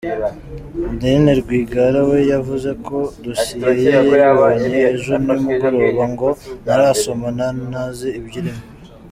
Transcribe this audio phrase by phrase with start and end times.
[0.89, 6.29] Adeline Rwigara we yavuze ko dosiye ye yayibonye ejo nimugoroba, ngo
[6.63, 8.63] ntarasoma ntanazi ibiyirimo.